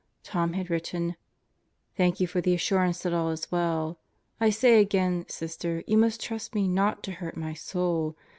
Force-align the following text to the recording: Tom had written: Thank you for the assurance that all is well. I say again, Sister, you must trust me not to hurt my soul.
Tom 0.23 0.53
had 0.53 0.71
written: 0.71 1.15
Thank 1.95 2.19
you 2.19 2.25
for 2.25 2.41
the 2.41 2.55
assurance 2.55 3.03
that 3.03 3.13
all 3.13 3.29
is 3.29 3.51
well. 3.51 3.99
I 4.39 4.49
say 4.49 4.79
again, 4.79 5.27
Sister, 5.29 5.83
you 5.85 5.95
must 5.95 6.19
trust 6.19 6.55
me 6.55 6.67
not 6.67 7.03
to 7.03 7.11
hurt 7.11 7.37
my 7.37 7.53
soul. 7.53 8.15